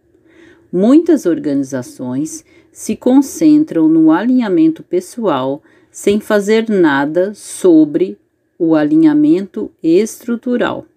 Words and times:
Muitas 0.74 1.28
organizações 1.28 2.44
se 2.72 2.96
concentram 2.96 3.88
no 3.88 4.12
alinhamento 4.12 4.82
pessoal 4.82 5.62
sem 5.92 6.20
fazer 6.20 6.68
nada 6.68 7.32
sobre 7.36 8.18
o 8.58 8.74
alinhamento 8.74 9.70
estrutural. 9.84 10.88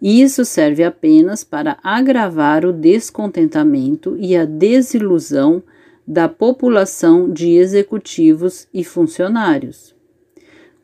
Isso 0.00 0.42
serve 0.42 0.82
apenas 0.82 1.44
para 1.44 1.76
agravar 1.82 2.64
o 2.64 2.72
descontentamento 2.72 4.16
e 4.18 4.34
a 4.34 4.46
desilusão 4.46 5.62
da 6.06 6.30
população 6.30 7.30
de 7.30 7.50
executivos 7.56 8.66
e 8.72 8.82
funcionários. 8.82 9.95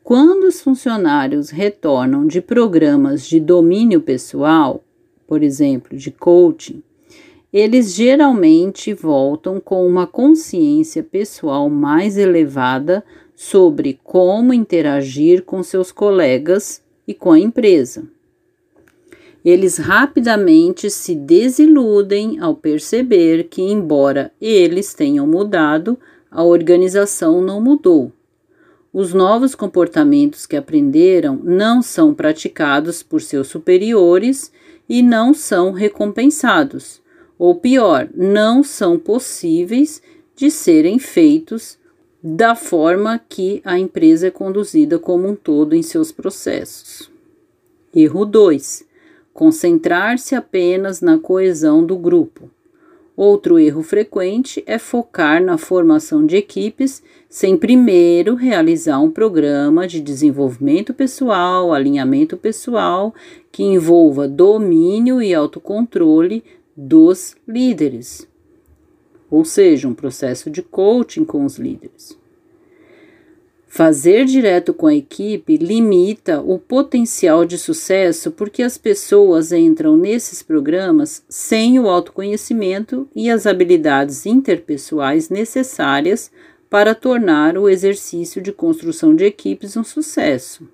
Quando 0.03 0.43
os 0.43 0.59
funcionários 0.59 1.49
retornam 1.49 2.27
de 2.27 2.41
programas 2.41 3.25
de 3.25 3.39
domínio 3.39 4.01
pessoal, 4.01 4.83
por 5.25 5.41
exemplo, 5.41 5.97
de 5.97 6.11
coaching, 6.11 6.83
eles 7.53 7.93
geralmente 7.93 8.93
voltam 8.93 9.61
com 9.61 9.87
uma 9.87 10.05
consciência 10.05 11.01
pessoal 11.01 11.69
mais 11.69 12.17
elevada 12.17 13.01
sobre 13.33 13.97
como 14.03 14.53
interagir 14.53 15.43
com 15.43 15.63
seus 15.63 15.89
colegas 15.89 16.81
e 17.07 17.13
com 17.13 17.31
a 17.31 17.39
empresa. 17.39 18.03
Eles 19.45 19.77
rapidamente 19.77 20.89
se 20.89 21.15
desiludem 21.15 22.39
ao 22.41 22.55
perceber 22.55 23.45
que, 23.45 23.61
embora 23.61 24.33
eles 24.41 24.93
tenham 24.93 25.25
mudado, 25.25 25.97
a 26.29 26.43
organização 26.43 27.41
não 27.41 27.61
mudou 27.61 28.11
os 28.93 29.11
novos 29.11 29.55
comportamentos 29.55 30.45
que 30.45 30.55
aprenderam 30.55 31.41
não 31.43 31.81
são 31.81 32.13
praticados 32.13 33.01
por 33.01 33.21
seus 33.21 33.47
superiores 33.47 34.51
e 34.87 35.01
não 35.01 35.33
são 35.33 35.71
recompensados, 35.71 37.01
ou 37.39 37.55
pior, 37.55 38.07
não 38.13 38.63
são 38.63 38.99
possíveis 38.99 39.99
de 40.35 40.51
serem 40.51 40.99
feitos 40.99 41.79
da 42.21 42.55
forma 42.55 43.19
que 43.27 43.61
a 43.65 43.79
empresa 43.79 44.27
é 44.27 44.31
conduzida 44.31 44.99
como 44.99 45.27
um 45.27 45.35
todo 45.35 45.75
em 45.75 45.81
seus 45.81 46.11
processos. 46.11 47.11
Erro 47.93 48.25
2. 48.25 48.85
Concentrar-se 49.33 50.35
apenas 50.35 51.01
na 51.01 51.17
coesão 51.17 51.83
do 51.83 51.97
grupo. 51.97 52.49
Outro 53.15 53.59
erro 53.59 53.83
frequente 53.83 54.63
é 54.65 54.79
focar 54.79 55.43
na 55.43 55.55
formação 55.57 56.25
de 56.25 56.35
equipes 56.35 57.03
sem 57.29 57.55
primeiro 57.55 58.33
realizar 58.33 58.99
um 58.99 59.11
programa 59.11 59.87
de 59.87 59.99
desenvolvimento 59.99 60.93
pessoal, 60.93 61.73
alinhamento 61.73 62.35
pessoal, 62.35 63.13
que 63.51 63.63
envolva 63.63 64.27
domínio 64.27 65.21
e 65.21 65.33
autocontrole 65.33 66.43
dos 66.75 67.35
líderes, 67.47 68.27
ou 69.29 69.45
seja, 69.45 69.87
um 69.87 69.93
processo 69.93 70.49
de 70.49 70.63
coaching 70.63 71.23
com 71.23 71.45
os 71.45 71.59
líderes. 71.59 72.22
Fazer 73.75 74.25
direto 74.25 74.71
com 74.71 74.85
a 74.85 74.93
equipe 74.93 75.57
limita 75.57 76.39
o 76.39 76.59
potencial 76.59 77.43
de 77.43 77.57
sucesso 77.57 78.29
porque 78.29 78.61
as 78.61 78.77
pessoas 78.77 79.51
entram 79.51 79.97
nesses 79.97 80.43
programas 80.43 81.23
sem 81.27 81.79
o 81.79 81.89
autoconhecimento 81.89 83.07
e 83.15 83.31
as 83.31 83.47
habilidades 83.47 84.27
interpessoais 84.27 85.29
necessárias 85.29 86.29
para 86.69 86.93
tornar 86.93 87.57
o 87.57 87.67
exercício 87.67 88.43
de 88.43 88.51
construção 88.51 89.15
de 89.15 89.25
equipes 89.25 89.75
um 89.75 89.83
sucesso. 89.83 90.69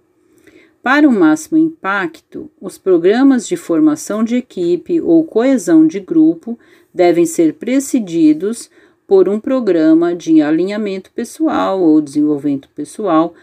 Para 0.83 1.07
o 1.07 1.11
máximo 1.13 1.57
impacto, 1.57 2.51
os 2.59 2.77
programas 2.77 3.47
de 3.47 3.55
formação 3.55 4.25
de 4.25 4.35
equipe 4.35 4.99
ou 4.99 5.23
coesão 5.23 5.87
de 5.87 6.01
grupo 6.01 6.59
devem 6.93 7.25
ser 7.25 7.53
precedidos 7.53 8.69
por 9.09 9.27
um 9.27 9.39
programa 9.39 10.13
de 10.13 10.39
alinhamento 10.39 11.11
pessoal 11.11 11.81
ou 11.81 11.99
desenvolvimento 11.99 12.69
pessoal, 12.75 13.33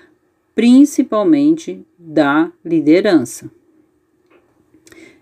principalmente 0.54 1.84
da 1.98 2.52
liderança. 2.64 3.50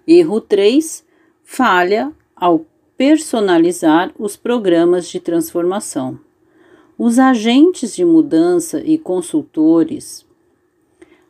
Erro 0.07 0.43
3: 0.43 1.03
falha 1.43 2.13
ao 2.37 2.67
personalizar 2.95 4.13
os 4.19 4.37
programas 4.37 5.09
de 5.09 5.19
transformação. 5.19 6.21
Os 6.99 7.19
agentes 7.19 7.97
de 7.97 8.05
mudança 8.05 8.83
e 8.85 8.99
consultores 8.99 10.27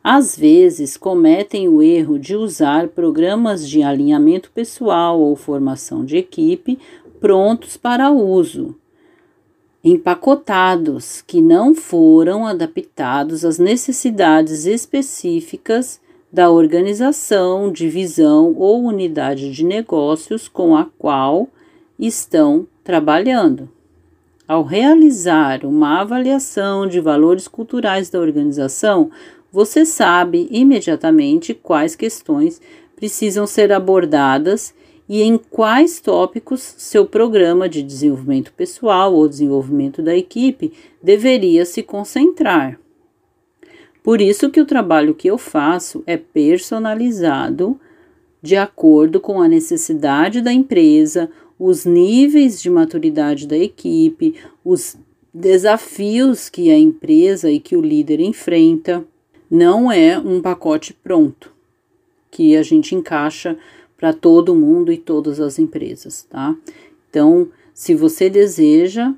às 0.03 0.37
vezes 0.37 0.97
cometem 0.97 1.69
o 1.69 1.81
erro 1.81 2.19
de 2.19 2.35
usar 2.35 2.89
programas 2.89 3.67
de 3.67 3.81
alinhamento 3.81 4.51
pessoal 4.51 5.21
ou 5.21 5.37
formação 5.37 6.03
de 6.03 6.17
equipe 6.17 6.77
prontos 7.21 7.77
para 7.77 8.11
uso 8.11 8.75
empacotados 9.85 11.21
que 11.21 11.39
não 11.39 11.75
foram 11.75 12.47
adaptados 12.47 13.45
às 13.45 13.59
necessidades 13.59 14.65
específicas 14.65 16.01
da 16.33 16.49
organização, 16.49 17.71
divisão 17.71 18.55
ou 18.57 18.83
unidade 18.83 19.51
de 19.51 19.63
negócios 19.63 20.47
com 20.47 20.75
a 20.75 20.87
qual 20.97 21.47
estão 21.99 22.65
trabalhando. 22.83 23.69
Ao 24.47 24.63
realizar 24.63 25.63
uma 25.63 26.01
avaliação 26.01 26.87
de 26.87 26.99
valores 26.99 27.47
culturais 27.47 28.09
da 28.09 28.19
organização, 28.19 29.11
você 29.51 29.85
sabe 29.85 30.47
imediatamente 30.49 31.53
quais 31.53 31.95
questões 31.95 32.59
precisam 32.95 33.45
ser 33.45 33.71
abordadas 33.71 34.73
e 35.07 35.21
em 35.21 35.37
quais 35.37 35.99
tópicos 35.99 36.61
seu 36.77 37.05
programa 37.05 37.69
de 37.69 37.83
desenvolvimento 37.83 38.51
pessoal 38.53 39.13
ou 39.13 39.27
desenvolvimento 39.27 40.01
da 40.01 40.15
equipe 40.15 40.73
deveria 41.01 41.65
se 41.65 41.83
concentrar. 41.83 42.79
Por 44.03 44.21
isso 44.21 44.49
que 44.49 44.61
o 44.61 44.65
trabalho 44.65 45.15
que 45.15 45.27
eu 45.27 45.37
faço 45.37 46.03
é 46.05 46.17
personalizado 46.17 47.79
de 48.41 48.55
acordo 48.55 49.19
com 49.19 49.41
a 49.41 49.47
necessidade 49.47 50.41
da 50.41 50.53
empresa, 50.53 51.29
os 51.57 51.85
níveis 51.85 52.61
de 52.61 52.69
maturidade 52.69 53.47
da 53.47 53.57
equipe, 53.57 54.35
os 54.63 54.95
desafios 55.33 56.47
que 56.47 56.69
a 56.69 56.77
empresa 56.77 57.49
e 57.49 57.59
que 57.59 57.75
o 57.75 57.81
líder 57.81 58.19
enfrenta. 58.19 59.03
Não 59.49 59.91
é 59.91 60.19
um 60.19 60.41
pacote 60.41 60.93
pronto 60.93 61.51
que 62.29 62.55
a 62.55 62.61
gente 62.61 62.93
encaixa 62.93 63.57
para 63.97 64.13
todo 64.13 64.55
mundo 64.55 64.91
e 64.91 64.97
todas 64.97 65.39
as 65.39 65.57
empresas, 65.57 66.23
tá? 66.29 66.55
Então, 67.09 67.47
se 67.73 67.95
você 67.95 68.29
deseja 68.29 69.13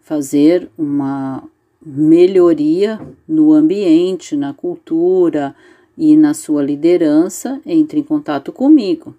fazer 0.00 0.68
uma 0.76 1.44
melhoria 1.84 3.00
no 3.26 3.52
ambiente, 3.52 4.36
na 4.36 4.52
cultura 4.52 5.54
e 5.96 6.16
na 6.16 6.34
sua 6.34 6.62
liderança, 6.62 7.60
entre 7.64 8.00
em 8.00 8.02
contato 8.02 8.52
comigo. 8.52 9.14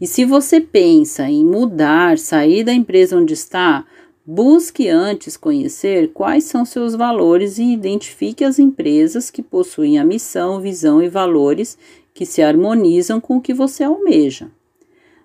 E 0.00 0.06
se 0.06 0.24
você 0.24 0.60
pensa 0.60 1.28
em 1.28 1.44
mudar, 1.44 2.18
sair 2.18 2.64
da 2.64 2.72
empresa 2.72 3.16
onde 3.16 3.34
está, 3.34 3.84
busque 4.24 4.88
antes 4.88 5.36
conhecer 5.36 6.12
quais 6.12 6.44
são 6.44 6.64
seus 6.64 6.94
valores 6.94 7.58
e 7.58 7.64
identifique 7.64 8.44
as 8.44 8.58
empresas 8.58 9.30
que 9.30 9.42
possuem 9.42 9.98
a 9.98 10.04
missão, 10.04 10.60
visão 10.60 11.02
e 11.02 11.08
valores 11.08 11.76
que 12.12 12.26
se 12.26 12.42
harmonizam 12.42 13.20
com 13.20 13.36
o 13.36 13.40
que 13.40 13.54
você 13.54 13.84
almeja. 13.84 14.50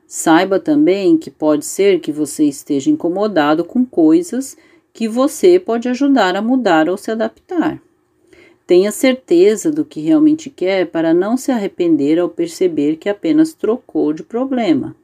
Saiba 0.08 0.60
também 0.60 1.18
que 1.18 1.32
pode 1.32 1.66
ser 1.66 2.00
que 2.00 2.12
você 2.12 2.46
esteja 2.46 2.90
incomodado 2.90 3.64
com 3.64 3.86
coisas 3.86 4.56
que 4.94 5.08
você 5.08 5.60
pode 5.60 5.90
ajudar 5.90 6.36
a 6.36 6.42
mudar 6.42 6.88
ou 6.88 6.96
se 6.96 7.12
adaptar. 7.12 7.82
Tenha 8.68 8.92
certeza 8.92 9.72
do 9.72 9.84
que 9.84 10.00
realmente 10.00 10.50
quer 10.50 10.88
para 10.88 11.14
não 11.14 11.38
se 11.38 11.52
arrepender 11.52 12.18
ao 12.18 12.30
perceber 12.30 12.96
que 12.96 13.10
apenas 13.10 13.54
trocou 13.54 14.14
de 14.14 14.24
problema. 14.24 14.96